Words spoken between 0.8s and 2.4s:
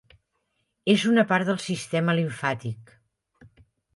És una part del sistema